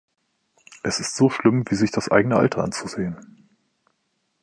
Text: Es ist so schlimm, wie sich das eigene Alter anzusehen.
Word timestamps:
Es 0.81 0.99
ist 0.99 1.15
so 1.15 1.29
schlimm, 1.29 1.63
wie 1.69 1.75
sich 1.75 1.91
das 1.91 2.09
eigene 2.09 2.35
Alter 2.35 2.63
anzusehen. 2.63 3.47